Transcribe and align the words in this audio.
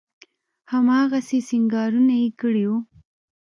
هماغسې 0.71 1.39
سينګارونه 1.49 2.13
يې 2.21 2.29
کړي 2.41 2.63
وو. 2.67 2.77